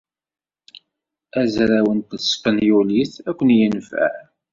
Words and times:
Azraw 1.41 1.89
n 1.97 1.99
tespenyulit 2.09 3.13
ad 3.29 3.33
ken-yenfeɛ. 3.37 4.13